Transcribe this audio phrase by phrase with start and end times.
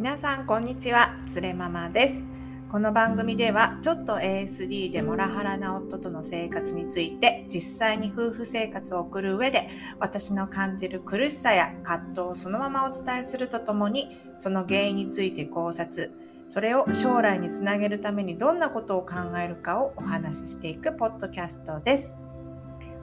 [0.00, 2.26] 皆さんこんにちはつれママです
[2.72, 9.68] この番組ではちょっと ASD でモラハラな夫との生活について実際に夫婦生活を送る上で
[9.98, 16.10] 私の感じる苦しさや葛藤をそのままお伝えするとともにその原因について考察
[16.48, 22.19] それを将来につなげるためにどんなことを考えるかをお話ししていくポッドキャストです。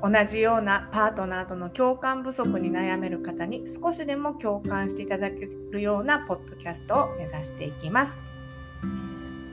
[0.01, 8.23] 同じようなパートナーとの共感不足に悩める方に少しでも共感していただけるようなポッドキャストを目指していきます。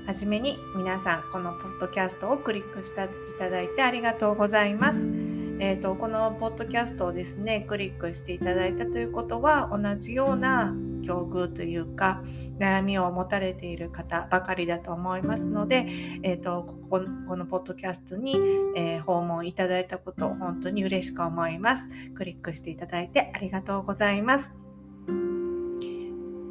[0.06, 5.23] はじめに皆さんこのポッドキャストをクリックしていただいてありがとうございます。
[5.60, 12.22] えーと、このポッドキャストをですねクリックしていただいたということは同じような境遇というか
[12.58, 15.86] 悩みを持たれている方ばかりだと思いますので、
[16.22, 18.36] えーと、こここのポッドキャストに、
[18.76, 21.88] えー、訪問いただいたことを本当に嬉しく思います。
[22.14, 24.54] クリックしていただいてありがとうございます。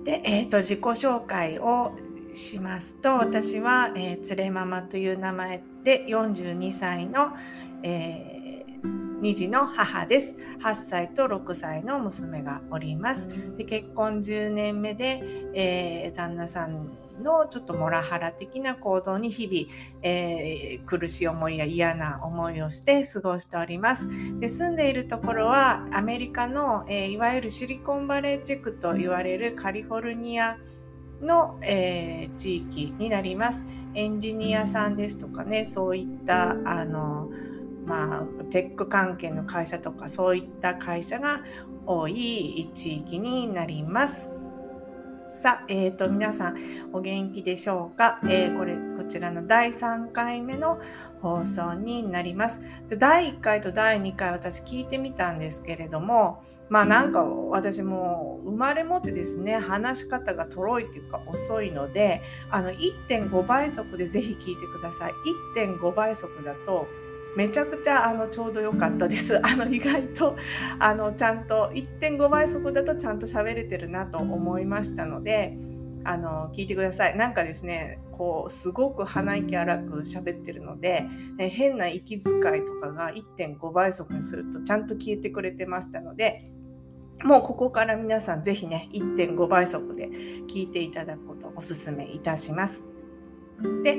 [0.05, 1.93] で、えーと、自己紹介を
[2.33, 7.33] しますと私は、えー、つれママという名前で42歳の、
[7.83, 8.42] えー
[9.23, 10.35] 2児の母です。
[10.61, 13.29] 8歳と6歳の娘がおります。
[13.55, 16.89] で結婚10年目で、えー、旦那さん
[17.23, 24.09] のちょっとモラハラ的な行動に日々、えー、苦しい思いや嫌な思いをして過ごしております。
[24.41, 30.57] で住んでいるところはアメリカの、えー、いわゆるシリコンバレーチェクと言われるカリフォルニア
[31.21, 33.65] の、えー、地域になります。
[33.95, 37.29] エンジニアさんですとかね、そういったあの
[37.85, 41.43] まあ、テック関係の会社とかそういった会社が
[41.85, 44.33] 多い地域になります。
[45.29, 46.57] さあ、えっ、ー、と、皆さん
[46.93, 50.79] お元気でしょうか、えー、これ、こちらの第3回目の
[51.23, 52.59] 放送になります。
[52.89, 65.13] で第1回と第2回私聞いてみたんですけれども、まあなんか私も生まれ持ってですね、話し方がとろいっていうか遅いので、あの1.5倍速でぜひ聞いてください。
[65.55, 66.87] 1.5倍速だと
[67.35, 69.39] めちゃくちゃあのちょうど良かったです。
[69.45, 70.35] あの意外と
[70.79, 75.57] あのちゃんと1.5倍速だとちゃんと喋れてるなと思いましたので、
[76.05, 77.17] あの聞いてください。
[77.17, 81.05] なんかですね、こうすごく鼻息荒く喋ってるので、
[81.39, 86.51] え変な息遣いとかが1.5倍速にするとちゃんと消えてくれてましたので、
[87.23, 90.09] もうここから皆さんぜひね、1.5倍速で
[90.47, 92.92] 聞いていただくことをお勧めいたします。
[93.83, 93.91] で、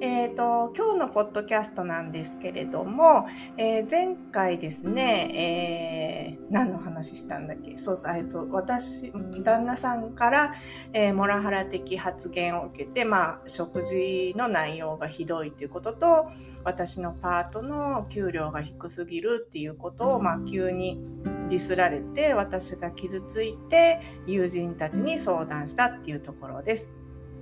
[0.00, 7.78] えーと、今日のポッドキャストなんですけれども、えー、前回ですね、えー、何の話したんだっけ？
[7.78, 9.12] そう、えーと、私、
[9.44, 10.54] 旦那さんから、
[10.92, 16.28] えー、モラハラ的発言を受けて、まあ、食事の内容がひどいということと、
[16.64, 20.98] 私のパートの給料が低すぎるっていうことを、まあ、急に
[21.48, 26.90] ディスられて、私が傷ついて、友人たちに相談したっていうところです。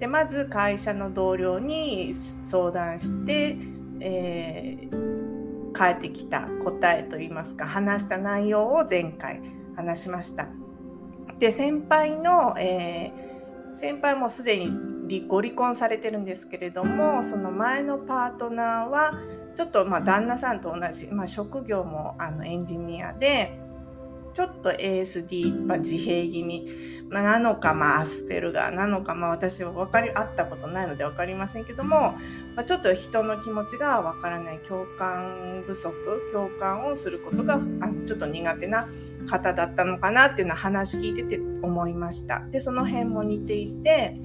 [0.00, 3.56] でまず会社の同僚に相談して、
[4.00, 9.42] えー、返ってきた答えといいますか話した内容を前回
[9.76, 10.48] 話しました。
[11.38, 19.12] で先輩の、えー、先輩もすでにご離婚されてるんですけれどもその前のパートナーは
[19.54, 23.59] ちょっとまあ旦那さんと同じ、まあ、職業もあのエンジニアで
[24.32, 26.66] ちょっと ASD、まあ、自閉気味、
[27.08, 32.14] まあ、なのか、まあ、アスペルガーなのか、まあ、私は分かり、会ったことないので分かりませんけども、
[32.54, 35.94] まあ、ちょっと人の気持ちが分からない共感不足、
[36.32, 37.58] 共感をすることがあ
[38.06, 38.88] ちょっと苦手な
[39.28, 42.40] 方だったのかなっていうのは話聞いてて思いました。
[42.50, 44.16] で、その辺も似ていて、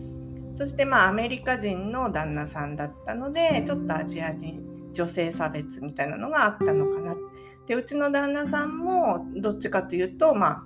[0.53, 7.34] そしてまあアメリカ人の旦那さんだったので、ちょっとアジア人、女性差別みたいなのがあったのかなって。
[7.67, 10.63] で、うちの旦那さんもどっちかというと、まあ、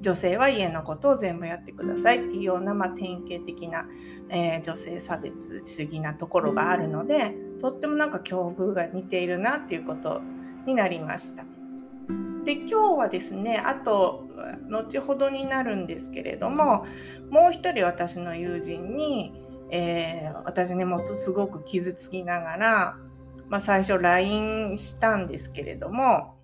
[0.00, 3.86] 女性は家のことを全部やってくださいっていうような、まあ、典型的な、
[4.30, 10.20] えー、女性差別主義なところがあるので、とってもなんか境遇が似ているなっていうこと
[10.66, 11.44] になりました。
[12.44, 14.26] で、今日はですね、あと、
[14.68, 16.84] 後ほどになるんですけれども、
[17.30, 19.32] もう一人私の友人に、
[19.70, 22.96] えー、私ね、もっとすごく傷つきながら、
[23.52, 26.38] まあ、最初 LINE したんですけれども、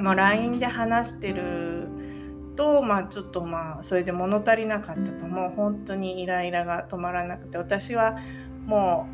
[0.00, 1.88] まあ、LINE で話してる
[2.56, 8.16] と、まあ、ちょっとまあそれで物足りなかったともう本当にイライラが止まらなくて私は
[8.64, 9.06] も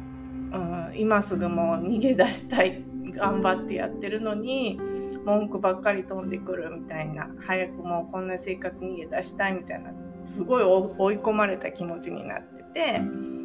[0.53, 2.85] う、うん、今すぐもう逃げ出したい
[3.17, 4.79] 頑張ってやってるのに
[5.25, 9.91] 文句ばっかり飛んでくるみたいな早くもうこんな生活逃げ出したいみたいな
[10.25, 13.38] すごい追い込まれた気持ちになってて。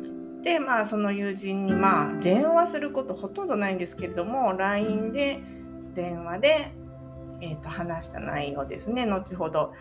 [0.43, 5.39] でまあその友人にまあ電話することほとんどないんですけれども LINE で
[5.93, 6.71] 電話で、
[7.41, 9.73] えー、と話した内容ですね後ほど、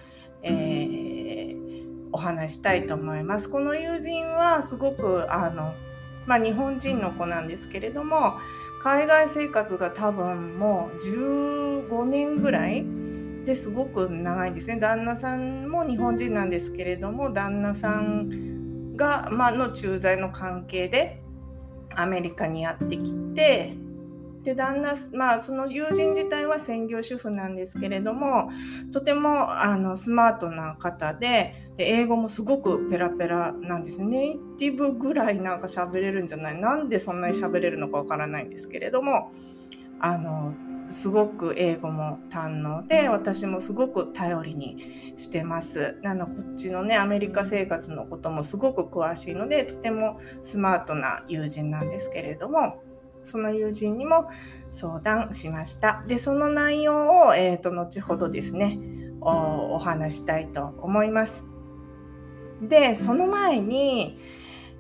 [0.42, 3.50] えー、お話したいと思います。
[3.50, 5.74] この友人はすごくあの、
[6.26, 8.34] まあ、日本人の子なんですけれども
[8.82, 10.98] 海外生活が多分もう
[11.88, 12.84] 15年ぐらい
[13.44, 18.51] ですごく長いんですね旦那さんも日本人なんですけれども旦那さん
[18.96, 21.22] が、まあの駐在の関係で
[21.94, 23.76] アメリカにやってきて
[24.42, 28.50] で旦那まあその友人自体は専業主婦なんですけれども
[28.92, 34.02] とてもあのスマートな方でで英語もすごくペラペラなんです。
[34.02, 36.60] ネイティブぐらいなんか喋れるんじゃない？
[36.60, 39.32] なんでそんなに喋れるのかわからないんですけれども
[40.00, 40.52] あの
[40.88, 45.98] すごく英語も堪能で私もすごく頼りにしてます。
[46.04, 52.82] あのこっちのねアメリカ生活のこともすごく詳しいのでとてもスマートな友人なんですけれども
[53.24, 54.28] その友人にも
[54.72, 56.02] 相談しました。
[56.06, 58.78] で、その内容を、えーと、後ほどですね
[59.20, 61.44] お、話したいと思います。
[62.62, 64.18] で、その前に、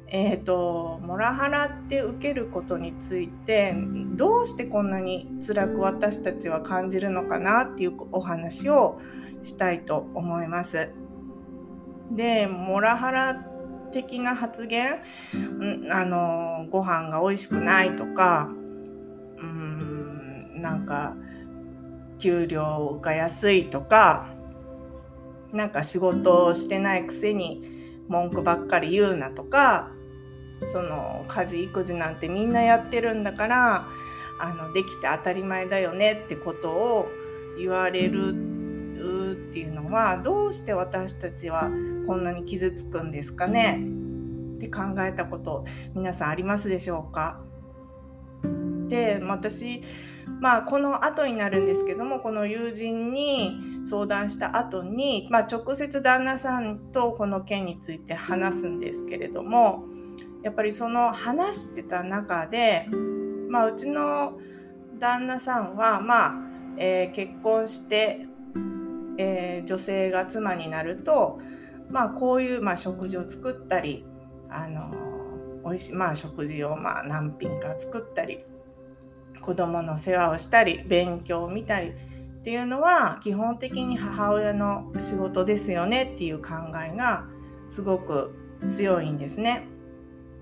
[0.08, 3.74] えーと、モラハラって受けることについて
[4.14, 9.00] どうしてこんなに辛く私たちは感じるのかなっていうお話を
[9.42, 10.92] したいと思います。
[12.10, 13.34] でモラハラ
[13.92, 15.02] 的な発言、
[15.90, 18.48] あのご飯が美味しくないとか
[19.38, 21.14] うんなんか
[22.18, 24.30] 給料が安いとか
[25.52, 27.62] なんか仕事をしてないくせに
[28.08, 29.90] 文句ばっかり言うなとか
[30.72, 33.88] その家事育児なんてみんなやってるんだから
[34.40, 37.08] あのできて当たり前だよねってことを
[37.58, 38.34] 言われる
[39.52, 41.70] っていうのはどうして私たちは
[42.06, 43.84] こんなに傷つくんですかね？
[44.56, 47.42] って考えたこと皆さんありますでしょうか？
[48.88, 49.82] で私
[50.40, 59.84] まあこの後になるんですけどもこの友人に相談した後に、まあ、直接旦那さんとこの件について話すんですけれども
[60.42, 62.88] やっぱりその話してた中で、
[63.50, 64.38] まあ、うちの
[64.98, 66.34] 旦那さんは、まあ
[66.78, 68.26] えー、結婚して、
[69.18, 71.38] えー、女性が妻になると、
[71.90, 74.04] まあ、こういう、まあ、食事を作ったり
[74.48, 74.90] あの
[75.64, 78.40] 美味しい、まあ、食事をまあ何品か作ったり
[79.40, 86.50] 子供の世話をしたり勉強を見たりっていうのは基本的に母親の仕事ですよねっていう考
[86.84, 87.26] えが
[87.68, 88.34] すごく
[88.68, 89.66] 強いんですね。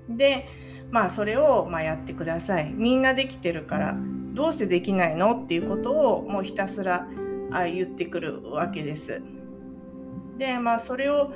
[0.08, 0.48] で
[0.90, 2.72] まあそれをまあやってください。
[2.72, 3.96] みんなできてるから
[4.32, 5.32] どうしてできないの？
[5.32, 7.06] っていうことをもうひたすら
[7.50, 9.22] 言ってくるわけです。
[10.38, 11.32] でまあそれを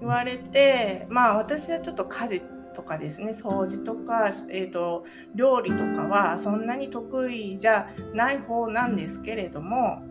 [0.00, 2.42] 言われてまあ私はちょっと家事
[2.74, 5.04] とかですね掃除とか、えーと、
[5.34, 10.02] 料理とかはそんなに得意じゃない方なんですけれども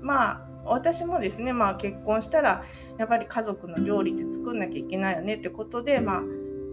[0.00, 2.64] まあ私もですね、まあ、結婚したら
[2.98, 6.22] やっぱり家族の料理って作んなきゃいけないよねってことで、まあ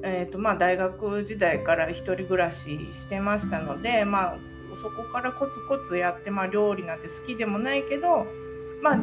[0.03, 4.37] えーとまあ、大学時代から1人暮らししてましたので、まあ、
[4.73, 8.25] そこからコツコツやって、まあ、料理なんて好きでもないけど、
[8.81, 8.99] まあ、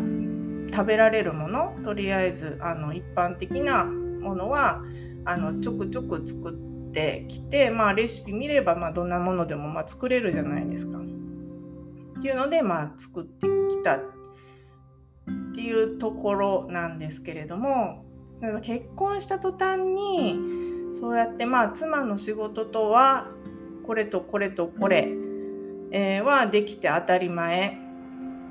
[0.70, 4.82] 食べられるものとりあえずあの一般的なものは
[5.24, 10.98] あのちょくちょく作ってきて、まあ、レシピ見れば、まあ、どんなものでもまあ作れるじゃないですか。
[10.98, 14.00] っていうので、まあ、作ってきたっ
[15.54, 18.04] ていうところなんですけれども
[18.62, 20.38] 結婚した途端に
[20.94, 23.28] そうやってまあ妻の仕事とは
[23.86, 25.08] これとこれとこれ、
[25.90, 27.78] えー、はできて当たり前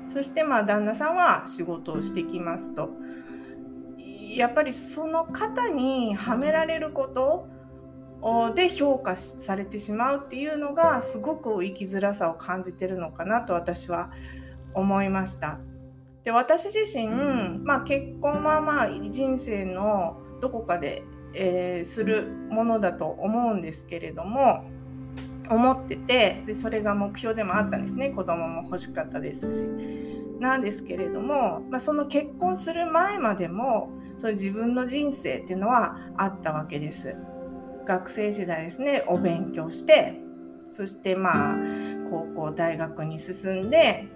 [0.06, 2.90] そしてまあ旦那さんは仕事をしてきますと。
[4.34, 7.48] やっぱりその方にはめられること
[8.54, 14.10] で評価されてしまうっていうのがすごく生きづらさを感じてるのかなと私は
[14.74, 15.60] 思いました。
[16.24, 17.08] で私自身、
[17.60, 21.02] まあ、結婚はまあ人生のどこかで、
[21.34, 24.64] えー、するものだと思うんですけれども
[25.50, 28.10] 思っててでそれが目標でもあったんですね。
[28.10, 30.08] 子供も欲しかったですし。
[30.40, 37.16] なんですけれども、まあ、その結婚する前までもその自分の人生っていうのはあったわけです。
[37.84, 39.04] 学生時代ですね。
[39.08, 40.20] お勉強して
[40.70, 41.58] そしてまあ
[42.10, 44.06] 高校大学に進んで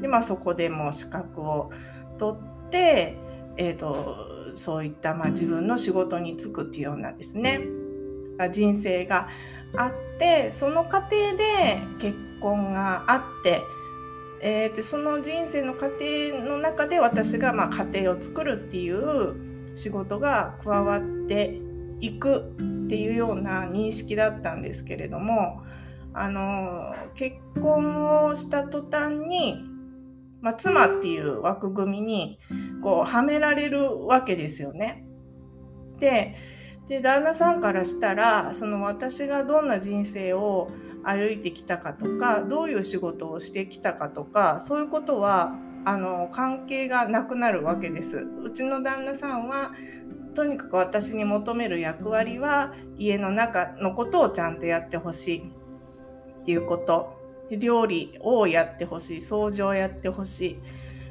[0.00, 1.70] で、まあ、そこでも資格を
[2.18, 3.16] 取って、
[3.56, 7.60] えーと、そういったまあ自分の仕事に就くっていうようなですね。
[8.52, 9.28] 人生が
[9.76, 13.62] あってその過程で結婚があって
[14.40, 16.04] えー、でその人生の過程
[16.44, 21.60] の中で私がまあ家庭を作るっていう仕事が加わって
[22.00, 22.52] いく
[22.84, 25.62] っていうような認識だったんですけれども
[26.14, 29.64] あの結婚をした途端に、
[30.40, 32.38] まあ、妻っていう枠組みに
[32.82, 35.04] こうはめられるわけですよね。
[35.98, 36.36] で
[36.88, 40.68] で旦那さんからしたらその私がどんな人生を
[41.04, 45.54] 歩いてきたかとかどういう仕事をしてきたかとかそういうことは
[45.84, 48.26] あの関係がなくなるわけです。
[48.42, 49.72] うちの旦那さんは
[50.34, 55.52] とにかく私に求める役割は家の中のことをちゃんとやってほしい
[56.40, 57.18] っていうこと
[57.50, 60.58] 料理をやってほしい掃除をやってほしい、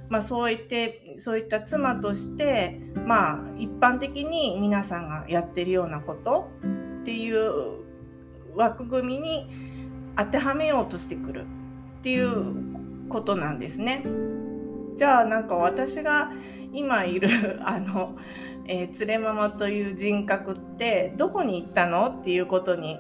[0.10, 6.50] まあ、そう言ってそういった妻としてまあ一般的に皆さんがやってるようなこと
[7.02, 7.88] っていう
[8.56, 9.50] 枠組みに
[10.18, 11.46] 当てはめようとしてくる
[12.00, 14.04] っていうことなんですね。
[14.96, 16.32] じゃあなんか私が
[16.74, 17.30] 今いる
[17.64, 18.18] あの、
[18.68, 22.98] えー、連れママという人格ってどこに行ったのっていうことに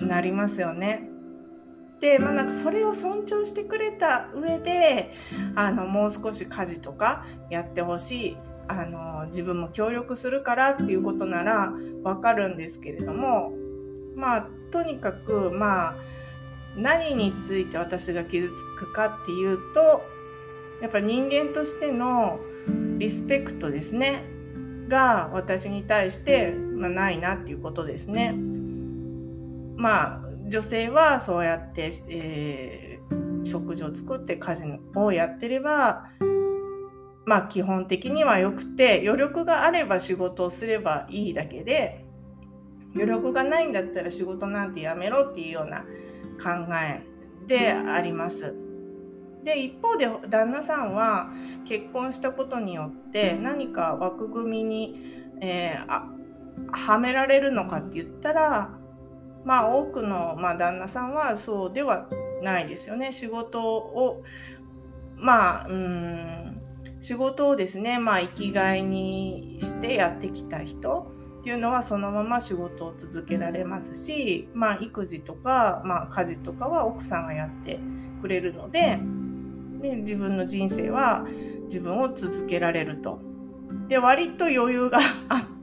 [0.00, 1.09] なりますよね。
[2.00, 5.12] で、まあ、なんかそれを尊重してくれた上で
[5.54, 8.36] あのもう少し家事とかやってほしい
[8.68, 13.52] あの自分も協力するからっていうことならわかるんですけれども
[14.14, 15.96] まあとにかくまあ
[16.76, 20.02] 何について私が傷つくかっていうと
[20.80, 22.40] やっぱ人間としての
[22.98, 24.24] リスペクトですね
[24.88, 28.34] が私に対して、まあ、ないなっていうことですね。
[29.76, 34.64] まあ女性はそうやって、えー、食事を作って家事
[34.96, 36.06] をやってれば
[37.24, 42.04] まあ基本的にはよくて余力があれば仕事をすればいいだけで
[42.94, 45.84] 余力がないんだったら仕事なんてやめろっていうような
[46.42, 47.06] 考え
[47.46, 48.54] であります。
[49.44, 51.30] で一方で旦那さんは
[51.64, 58.79] 結婚したことによって何か枠組みに、えー、はめられるのかって言ったら
[59.44, 62.08] まあ多くの、まあ、旦那さんはそうでは
[62.42, 63.12] ないですよね。
[63.12, 64.22] 仕事を
[65.16, 66.60] まあうん
[67.00, 77.80] 仕事をですね、まあ、生きがいにしてやってきた人っていうのはそのまま仕事を続けられますし、まあ、育児とか、まあ、家事とかは奥さんがやって
[78.20, 78.98] くれるので
[79.80, 81.24] で自分の人生は
[81.64, 83.20] 自分を続けられると。
[83.88, 85.59] で割と余裕があって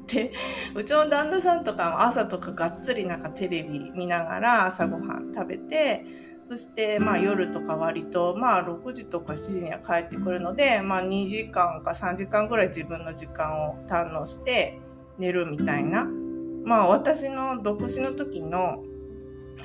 [0.75, 6.05] うちの旦那さんとかも朝とかがっつりなんかテレビ見ながら朝ごはん食べて
[6.43, 14.79] そしてまあ夜とか割とまあ6時とか7時には帰ってくるので、まあ、2時間か3時間ぐらい自分の時間を堪能して
[15.17, 16.05] 寝るみたいな
[16.63, 18.83] まあ私の独身の時の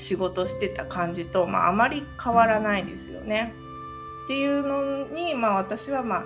[0.00, 3.54] 仕事してた感じと、まあ、あまり変わらないですよね。
[4.24, 6.24] っていうのに、まあ、私はまあ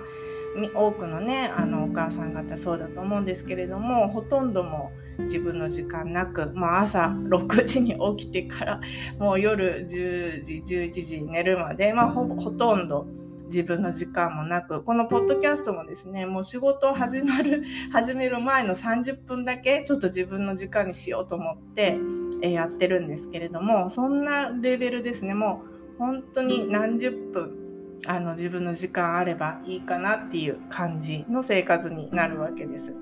[0.73, 8.81] 多くのねあのお母さん方そうだと思うんですけれどもほとんども自分の時間なく、まあ、朝6時に起きてから
[9.19, 13.07] もう夜10時11時に寝るまで、まあ、ほほとんど
[13.45, 21.97] 自分の時間もなくこのポッドキャストもですねもう仕事を始まる 始める前の30分だけちょっと自分の時間にしようと思って
[22.41, 25.33] やってるんですけれどもそんなレベルですね。
[25.33, 25.63] も
[25.95, 27.66] う本当に何十分
[28.05, 32.93] あの自分の時間あればいいかなっていう感じの生活になるわけです。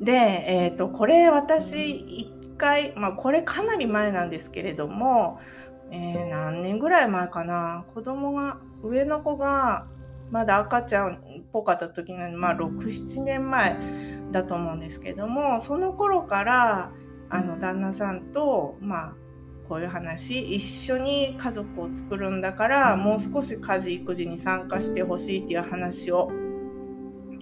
[0.00, 5.40] で、えっ、ー、と、これ私一回、まあこれかなり前なんですけれども、
[5.90, 9.86] えー、何年ぐらい前かな、子供が、上の子が
[10.30, 11.18] まだ赤ちゃんっ
[11.52, 13.76] ぽかった時の、まあ6、7年前
[14.30, 16.92] だと思うんですけども、その頃から、
[17.32, 19.14] あの旦那さんと、まあ、
[19.70, 26.28] こういう話一緒に家族を作るんだからもう少し家事育児に参加してほしいっていう話を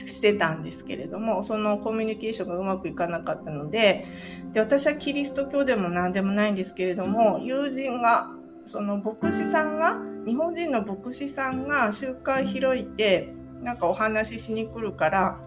[0.04, 4.06] してたんですけれどもそのコミュニケーションがうまくいかなかったので
[4.52, 8.28] で私はキリスト教でも何でもないんですけれども友人が
[8.66, 13.32] その牧師さんが日本人の牧師さんが集会開いて
[13.62, 15.40] なんかお話ししに来るから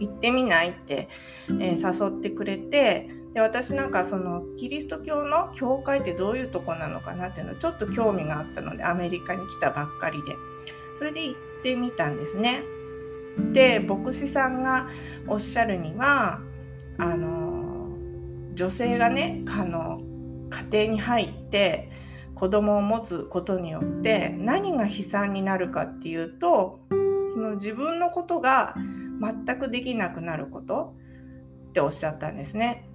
[0.00, 1.08] 行ってみないって、
[1.50, 10.32] えー、誘ってくれてで私なんかそのキリスト教の教会ってどういうとこなのかなっていうのちょっと興味があったのでアメリカに来たばっかりで
[10.96, 12.62] それで行ってみたんですね。
[13.52, 14.88] で牧師さんが
[15.26, 16.40] おっしゃるには
[16.98, 17.88] あの
[18.54, 19.98] 女性がねあの
[20.70, 21.90] 家庭に入って
[22.36, 26.78] 子供を持つことによって何が悲惨になるかっていうと
[27.32, 28.76] その自分のことが
[29.20, 30.94] 全くできなくなること
[31.70, 32.88] っておっしゃったんですね。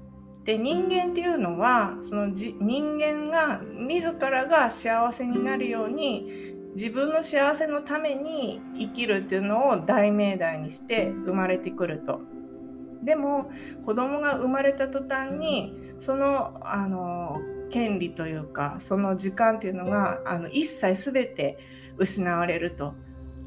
[0.50, 12.22] で人間っていうのはそのじ人間が自らが幸せになるように自分の幸せのために生きるっていうのを大命題にして生まれてくると。
[13.04, 13.52] でも
[13.86, 17.38] 子供が生まれた途端にそのあの
[17.70, 21.60] 権利というかその時間っていうのがあの一切全て
[21.98, 22.96] 失われると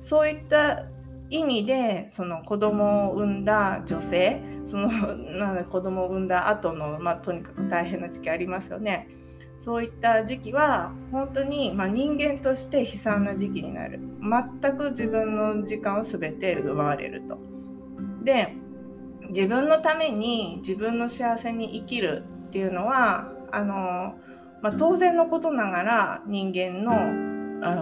[0.00, 0.85] そういった
[1.33, 4.89] 意味でその子供を産んだ女性その
[5.39, 9.09] なん子供を産んだ後のまあとにかく大変な時期ありますよね。
[9.59, 14.01] そういった時期は本当に、まあ、人間として悲惨な時期になる
[14.61, 17.39] 全く自分の時間を全て奪われると。
[18.25, 18.55] で
[19.29, 24.17] 自分のために自分の幸せに生きるっていうのはあの、
[24.62, 27.31] まあ、当然のことながら人間の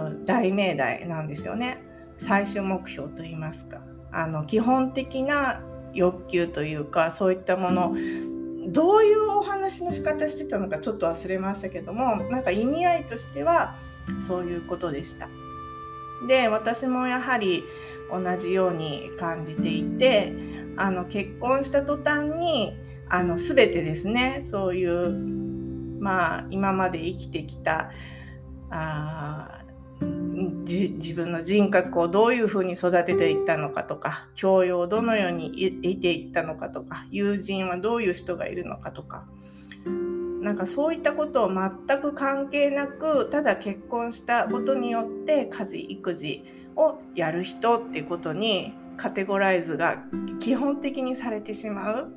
[0.07, 1.90] うん大命題なんですよね
[2.21, 5.61] 最終目標といいますかあの基本的な
[5.93, 7.95] 欲求というかそういったもの
[8.67, 13.77] どういうお話の仕方してたのかちょっと忘れましたけどもなんか意味合いとしては
[14.19, 15.29] そういうことでした。
[16.27, 17.63] で私もやはり
[18.11, 20.33] 同じように感じていて
[20.77, 22.73] あの結婚した途端に
[23.09, 25.09] あの全てですねそういう
[25.99, 27.89] まあ今まで生きてきた
[28.69, 29.60] あ
[30.61, 35.51] 自分の人格をどういうふうに育てていったのかとか教養をどのように
[35.83, 39.25] 得ていったのかとか友人はどういう人がいるのかとか。
[40.41, 46.43] なんかそういったことを全く関係なくただ結婚したことによって家事育児
[46.75, 50.03] をやる人っていうことにカテゴライズが
[50.39, 52.11] 基本的にされてしまう。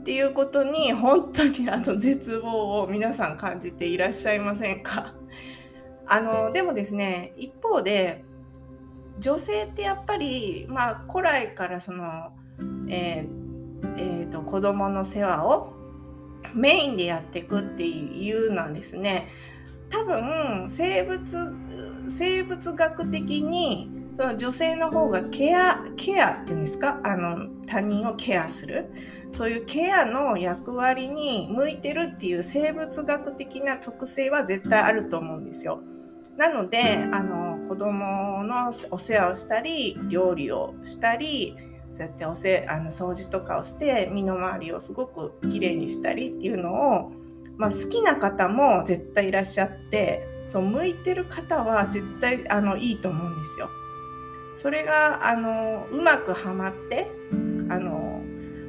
[0.00, 5.14] っていうことに本当にあの絶望を皆さん感じていらっしゃいませんか？
[6.06, 8.24] あのでもですね一方で
[9.18, 12.32] 女性ってやっぱり、まあ、古来からその、
[12.88, 13.42] えー
[13.96, 15.72] えーと、子供の世話を
[16.54, 19.28] メインでやっていくっていうのはですね
[19.90, 21.54] 多分生物
[22.08, 27.00] 生物学的にその女性の方がケアケアっていうんですか？
[27.02, 28.90] あの他人をケアする
[29.32, 35.80] そういうケアの役割に向いてるっていう生物学的な特性は絶対あると思うんですよ。
[36.36, 41.56] なのであの子供のお世話をしたり料理をしたり
[41.92, 47.12] そうやっておせあの掃除とかをして身の回りをすごくきれいにしたりっていうのを、
[47.58, 53.68] まあ、好きな方も絶対いらっしゃってそう向いてる方は絶対あのいいと思うんですよ。
[54.54, 57.10] それがあのうまくはまって
[57.68, 58.20] あの、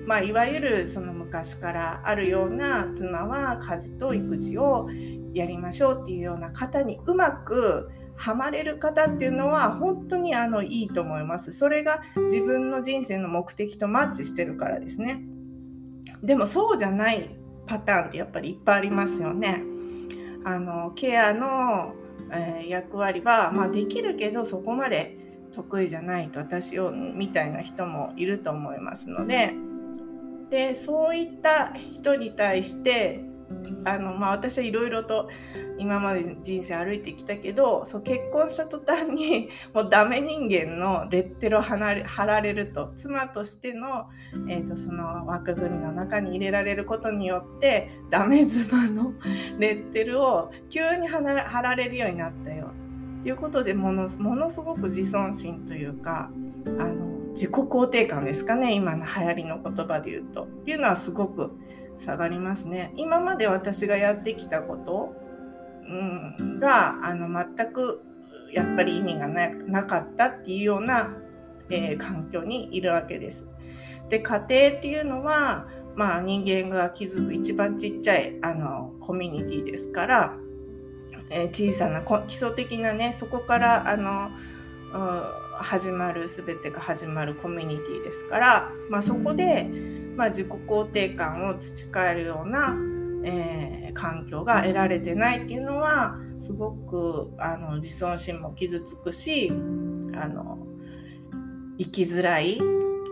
[0.06, 4.90] まあ、いわゆるその昔からあるような妻は家事と育児を
[5.34, 11.52] やりましょうっていうような方にうまくハマれる方っていうのは本当にあのいいと思います。
[11.52, 15.24] それが自分の人生の目的とマッチしてるからですね。
[16.22, 19.64] でもそうじゃないパターンってやっぱりいっぱいありますよね。
[20.46, 21.96] あのケアの、
[22.32, 25.18] えー、役割は、まあ、できるけどそこまで
[25.54, 29.54] 得意じゃないと私をみたいな人もいると思いますので。
[30.50, 33.26] でそういった人に対して
[33.86, 35.30] あのまあ、私はいろいろと
[35.78, 44.10] 今まで人生歩いてきたけどそう結婚した途端に もうダメ人間のレッテルを貼られると妻としての,、
[44.50, 49.14] えーと、その枠組みの中に入れられることによってダメ妻の
[49.60, 51.20] レッテルを急に貼
[51.62, 52.72] られるようになったよ
[53.24, 56.30] っていうことでものものすごく自尊心というか
[56.66, 61.52] あの自己肯定感ですかね今の流行りの言葉で言うとっていうのはすごく
[61.98, 62.92] 下がりますね。
[62.98, 65.16] 今まで私がやってきたこと、
[65.88, 68.02] うん、があの全く
[68.52, 71.16] やっぱり意味がなかったっていうような、
[71.70, 73.48] えー、環境にいるわけです。
[74.10, 74.46] で家庭っ
[74.82, 80.38] ていうのは、まあ、人間が築く一番ちっちゃいあのコミュニティですから、
[81.34, 84.32] えー、小さな基礎的なねそこからあの
[85.60, 89.68] 始まる全てが始まるコミュニティですから、まあ、そこで
[90.16, 92.76] まあ、自己肯定感を培えるような、
[93.24, 99.50] えー、環境が得られてないっていうのはすごくあの自尊心も傷つくし
[100.16, 100.60] あの
[101.80, 102.58] 生きづらいっ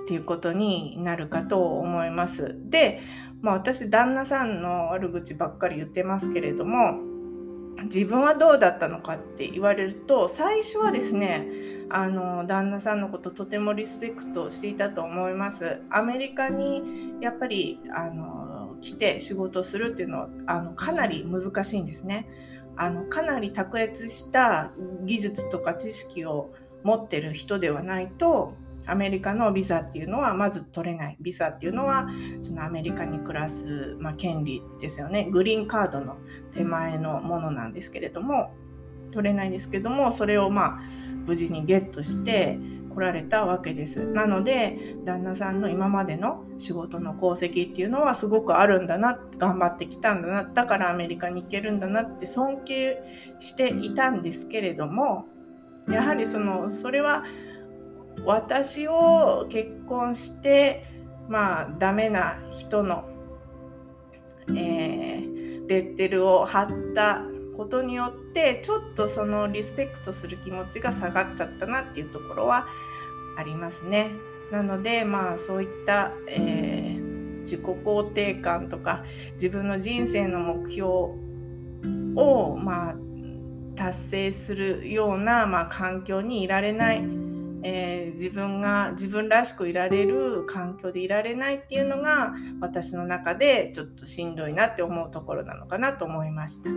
[0.07, 2.55] ていうことになるかと思います。
[2.69, 2.99] で、
[3.41, 6.99] まあ、私旦那さんの悪口ばっかり言ってますけれども
[7.83, 11.47] 自分はどうだったのかって言われると最初はですね
[11.89, 15.81] あの旦那さんのこととてもリスペクトしていたと思います。
[15.89, 22.27] アメリカにやっぱりあの来て仕事するっていうのはあのかなり難しいんですね。
[22.77, 24.71] あのかなり卓越した
[25.03, 28.53] 技術とか知識を持ってる人ではないと
[28.87, 31.17] アメリカのビザっていうのはまず取れない。
[31.19, 32.07] ビザっていうのは
[32.41, 35.29] そのアメリカに暮らす、まあ、権利ですよね。
[35.31, 36.17] グリーンカードの
[36.51, 38.53] 手前のものなんですけれども
[39.11, 40.79] 取れないんですけどもそれをまあ
[41.25, 42.57] 無事にゲットして
[42.93, 44.05] 来られたわけです。
[44.11, 53.01] なので旦那さんの今までの仕事の功績っていうのはすごくあるんだな頑張ってきたんだなだからアメリカに行けるんだなって尊敬
[53.39, 55.25] していたんですけれども
[55.89, 57.23] やはりそのそれは
[58.25, 60.85] 私を結婚して
[61.27, 63.09] まあダメな人の、
[64.49, 67.23] えー、レッテルを貼った
[67.57, 72.67] ことによってちょっとそのリスペクトする気持ちが下がっちゃったなっていうところは
[73.37, 74.11] ありますね。
[74.51, 79.03] なのでまあそういった、えー、自己肯定感とか
[79.33, 80.85] 自分の人生の目標
[82.15, 82.95] をまあ
[83.75, 87.01] 達成するような、まあ、環境にいられない、
[87.63, 96.69] えー、自分が自分らしくいられる環境でいられないっていうのが私の中でちょっとしんどいなって思うところなのかなと思いました。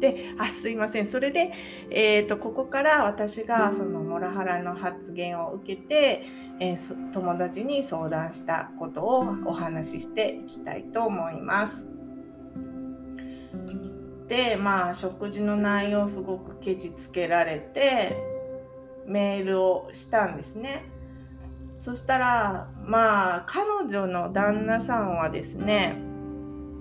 [0.00, 1.52] であすいませんそれで、
[1.90, 6.24] えーと、ここから私がそのモラハラの発言を受けて、
[6.58, 11.88] えー、友達に相談したことをお話ししていきたいと思います。
[14.26, 18.29] でまあ食事の内容すごくケチつけられて
[19.06, 20.84] メールをしたんですね。
[21.78, 25.96] そしたらまあ彼女の旦那さんはですね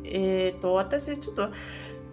[0.03, 1.49] えっ、ー、と私ちょっと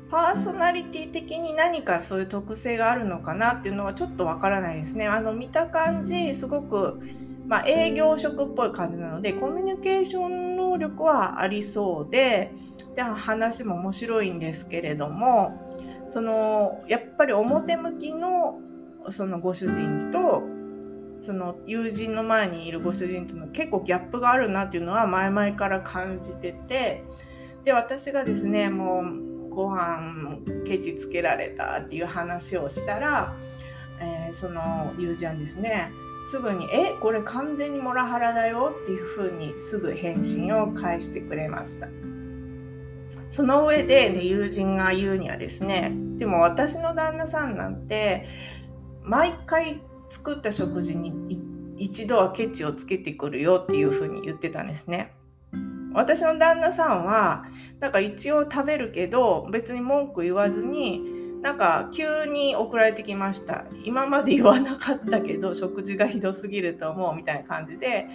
[0.08, 5.08] パーソナリティ的に何かそういう特性があるのかなっていうのはちょっとわからないですね。
[5.08, 7.00] あの見た感じすごく、
[7.48, 12.52] まあ、営業職っぽい感じなのでコミュニケーション能力はありそうで
[12.94, 15.60] で話も面白いんですけれども
[16.08, 18.60] そのやっぱり表向きの
[19.10, 20.42] そのご主人と
[21.20, 27.04] その友人の前にいるご主人との結構ギャップがあるなっていうのは前々から感じてて
[27.64, 33.34] で私がですねもうご飯ケチつけられたっていう話をしたら、
[34.00, 35.90] えー、その友人はですね
[36.26, 41.88] すぐに「えこれ完全にモラハラだよ」っていうふうにすぐ返信を返してくれました。
[43.28, 48.26] その上で、ね、友人が言うにはですねでも私の旦那さんなんて
[49.06, 51.12] 毎回作った食事に
[51.78, 55.14] 一度はケチをつけてくるよっていうふうに言ってたんですね。
[55.94, 57.46] 私の旦那さんは
[57.80, 63.64] なんか一応食べるけど別に文句言わずになんか急に送られてきました。
[63.84, 68.06] 今まで言わなかったけど食事がひどすぎると思うみたいな感じで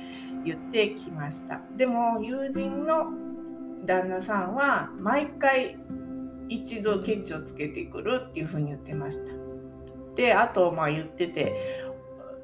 [0.43, 1.61] 言ってきました。
[1.77, 3.13] でも友人の
[3.85, 5.77] 旦那さんは毎回
[6.49, 9.40] 一度ケチをつけてくるっていうふうに言ってました。
[10.15, 11.55] であとまあ言ってて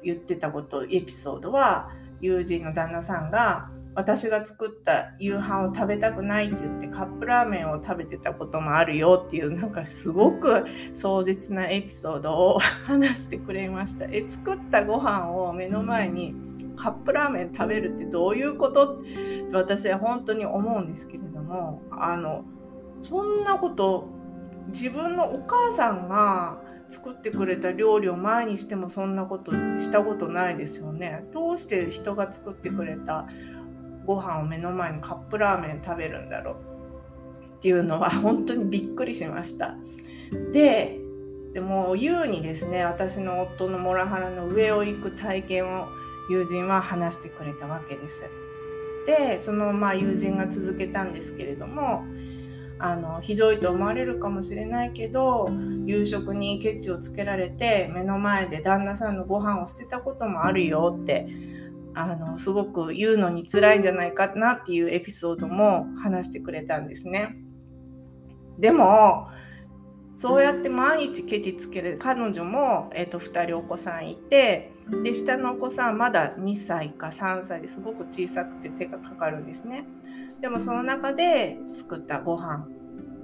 [0.02, 14.04] 言ってたことエピソードは友人の旦那さんが私が作った夕飯を食べたくないって言ってカップラーメンを食べてたこともあるよっていうなんかすごく壮絶なエピソードを 話してくれました。
[14.06, 16.36] え作ったご飯を目の前に
[16.76, 19.00] カップラーメン食べるってどういうこと？
[19.00, 22.44] って私は本当に思うんですけれどもあの
[23.02, 24.06] そんなこと
[24.68, 31.24] 自分のお母さんが作ってくれた料理を前にしてもそんなことしたことないですよね。
[31.32, 33.26] どうして人が作ってくれた
[34.06, 36.56] ご飯を目の前にカップラーメン食べるんだろう
[37.58, 39.76] っていうのは 本当にびっくりしました。
[40.52, 40.98] で
[41.52, 45.88] でも優にですね私の夫のモラハラの上を行く体験を
[46.30, 48.20] 友人は話してくれたわけです。
[49.06, 52.04] でそのまあ友人が続けたんですけれども
[52.80, 55.48] あのひどいと思われるかもしれないけど
[55.84, 61.26] 夕食にケチをつけられて目の前で旦那さんのご飯を捨てたこともあるよって
[61.94, 67.36] あのすごく言うのに辛いんじゃないかなっていうエピソードも話してくれたんですね。
[68.58, 69.28] でも
[70.14, 79.84] そうやって毎日ケチつける彼女も、えーと、2人お子さんいてで下のお子さんまだ2歳か3歳ですごく小さくて手がかかるんですね。
[80.40, 82.66] でもその中で作ったご飯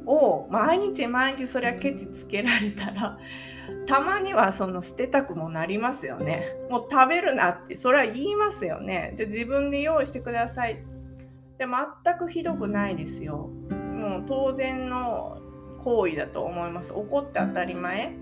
[0.06, 3.18] を毎日毎日そりゃケチつけられたら
[3.86, 6.44] たまにはその捨てたくもなりますよね。
[6.70, 9.14] もう食べるなってそれは言いますよね。
[9.16, 10.84] じゃ自分で用意してください。
[11.56, 13.48] で全くひどくないですよ。
[13.94, 15.38] もう当然の
[15.82, 16.92] 行為だと思います。
[16.92, 18.12] 怒って当たり前。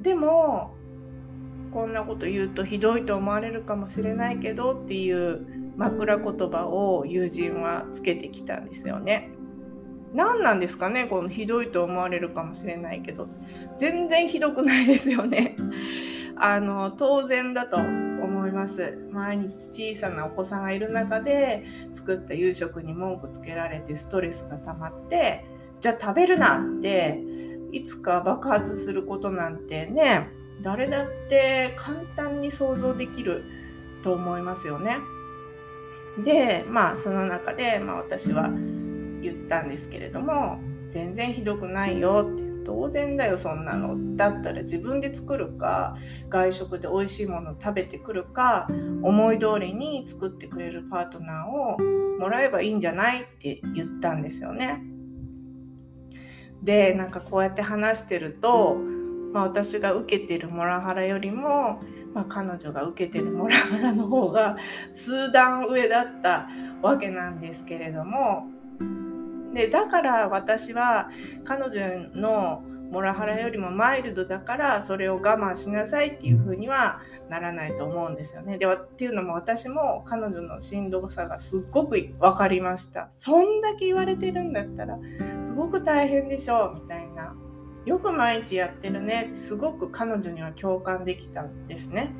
[0.00, 0.74] でも
[1.72, 9.30] こんなこと言うとひどいと思われるかもしれないけどっていう枕言葉を友人はつけてきたんですよね。
[10.12, 13.28] 何なんですかねこのひどいと思われるかもしれないけど
[13.78, 15.56] 全然ひどくないですよね。
[16.36, 25.44] あの当然だと思います毎日小さなお子さんがいる中で作った夕食に文句つけられてストレスが溜まって
[25.80, 27.22] じゃあ食べるなって
[27.72, 30.28] いつか爆発することなんてね
[30.62, 33.44] 誰だって簡単に想像できる
[34.02, 34.98] と思いますよね。
[36.18, 38.50] でまあその中で、まあ、私は
[39.22, 45.96] 言ったんですけれども全然ひどくないよって当然だよそんなのだったら自分で作るか
[46.28, 48.68] 外食で美味しいもの食べてくるか
[49.02, 51.78] 思い通りに作ってくれるパートナーを
[52.18, 54.84] もらえばいいんじゃないって言ったんですよね。
[56.62, 58.76] でなんかこうやって話してると、
[59.32, 61.80] まあ、私が受けてるモラハラよりも、
[62.14, 64.56] まあ、彼女が受けてるモラハラの方が
[64.92, 66.48] 数段上だった
[66.82, 68.46] わけなんですけれども
[69.54, 71.10] でだから私は
[71.44, 78.58] 彼女のモラハラよりもマイルドだからそれを我慢しなさいっていう風にはならないと思うんですよね。
[78.58, 83.08] でっていうのも私も彼女のしんどさがすっごく分かりました。
[83.12, 84.98] そんだけ言われてるんだったら
[85.40, 87.09] すごく大変でしょうみたいな。
[87.84, 92.12] よく毎日やってるねってすごく彼女には共感できたんですね。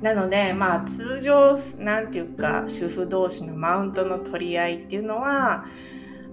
[0.00, 5.66] なのでまあ通常何て言うか主婦同士のマウントの取り合いっていうのは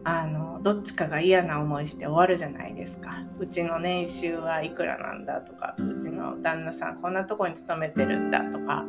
[0.09, 8.85] あのどっちかが嫌な思いして終わるじゃないですかうちの年収はいくらなんだとかうちの旦那さんこんなとこに勤めてるんだとか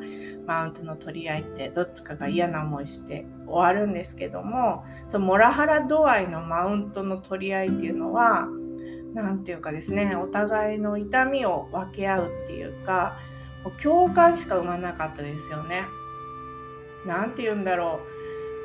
[0.47, 8.47] マウントの取り合いってどっちかが嫌な思いして終わるんですけどもそのモラハラ度合いのマウントの取り合いっていうのは
[9.13, 13.19] 何て言うかですねお互いの痛みを分け合うっていうか
[13.83, 15.85] 共感しか生まなかったですよね。
[17.05, 18.01] なんて言うんだろ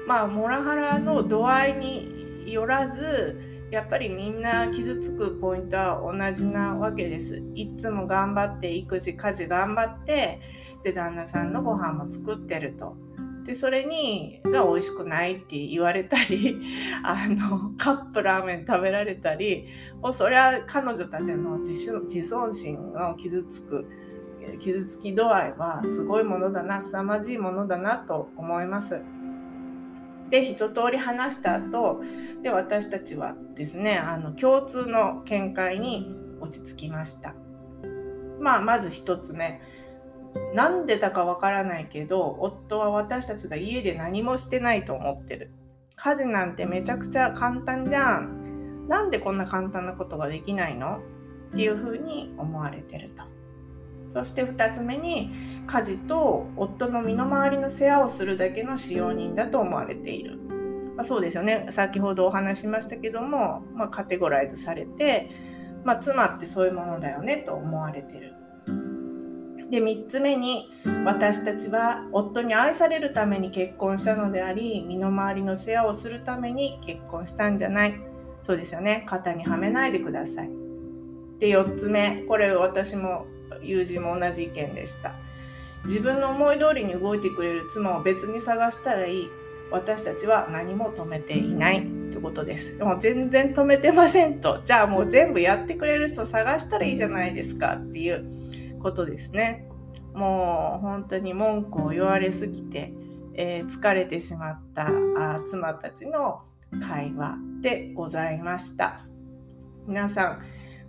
[0.06, 0.08] う。
[0.08, 3.40] まあ、モラハラの度合いによらず、
[3.72, 7.42] やっぱりみんな傷つくポイントは同じなわけです。
[7.56, 10.40] いつも頑張って育児家事頑張って
[10.84, 12.96] で旦那さんのご飯も作ってると。
[13.46, 16.62] でそれにが美味しくないって言われたり
[17.04, 19.66] あのカップラーメン食べられたり
[20.02, 21.74] もうそれは彼女たちの自
[22.22, 23.86] 尊心の傷つく
[24.60, 29.02] 傷つき度合いはすごいものだな凄まじいものだなと思います。
[30.34, 32.02] で一通り話した後
[32.42, 36.08] で私たちはですねあの共通の見解に
[36.42, 37.36] 落ち着きました。
[38.40, 39.62] まあまず一つ目
[40.56, 45.52] なんでだかわからないけど夫は私たちが家で何もしてないと思ってる。
[45.96, 48.88] 家事なんてめちゃくちゃ簡単じゃん。
[48.88, 50.98] なんでこんな簡単なことができないの？
[50.98, 53.22] っていうふうに思われてると。
[54.14, 55.32] そして2つ目に
[55.66, 60.38] 家事と夫の身の回りの世話をするだけの使用人だと思われている、
[60.96, 61.66] まあ、そうですよね。
[61.72, 65.32] 先ほどお話しましたけども、まあ、カテゴライズされて、
[65.84, 68.36] まあ、妻ってそういうものだよねと思われてる。
[69.72, 70.70] で3つ目に
[71.04, 78.00] 私たちは夫に愛されるために結婚したのであり身の回りの世話をするために結婚したんじゃない。
[78.44, 79.06] そうですよね。
[79.08, 80.52] 肩にはめないでください。
[81.40, 83.26] で4つ目これ私も
[83.62, 85.16] 友人も同じ意見でした。
[85.86, 89.30] 自分の思い通りに動いてくれる妻を別に探したらいい。
[89.72, 92.04] 私たちは何も止めていない。
[92.14, 92.78] ってことです。
[92.78, 94.62] でも全然止めてませんと。
[94.64, 97.74] じゃあもう全部やってくれる人探したらいいじゃないですか。
[97.76, 99.68] っていうことですね。
[100.14, 102.94] もう本当に文句を言われすぎて、
[103.34, 106.44] えー、疲れてしまったあ妻たちの
[106.88, 109.00] 会話でございました。
[109.88, 110.44] 皆さん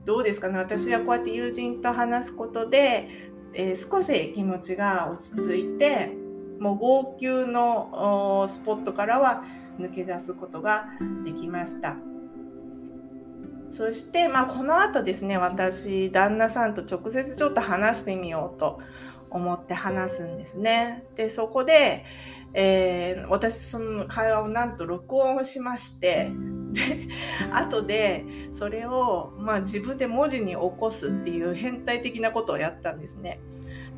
[0.05, 0.59] どうですかね？
[0.59, 3.09] 私はこうやって友人と話すことで、
[3.55, 6.12] えー、少し気持ちが落ち着いて
[6.61, 9.45] もう号泣のスポットからは
[9.79, 10.87] 抜け出すことが
[11.25, 11.97] できました。
[13.67, 18.79] そして、まあ、この後ですね私旦那さんと直接ちょっと話してみようと
[19.31, 21.05] 思って話すんですね。
[21.17, 22.05] でそこで、
[22.53, 26.31] えー、私その会話をなんと録音しまして
[27.53, 33.41] 後でそれを、まあ、自分で文字に起こすっていう変態的なことをやったんですね。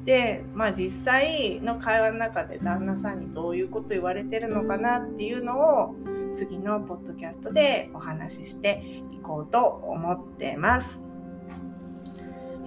[0.05, 5.97] で、まあ、実際の会話の中で旦那さんにどういうこと言われてるのかなっていうのを
[6.33, 11.01] 次のポッドキャストでお話ししていこうと思ってます。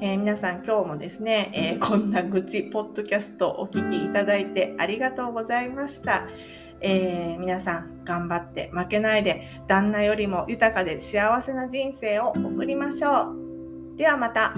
[0.02, 6.28] えー、皆さん今日もですね、えー、こんな愚痴ポッドキャストお聴きいただいてありがとうございました。
[6.82, 13.98] えー、皆さん頑張って負けないで旦那よりも豊かで幸せな人生を送りましょう。
[13.98, 14.54] ではまた。